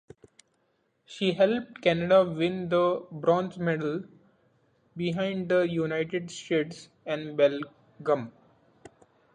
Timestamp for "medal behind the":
3.59-5.59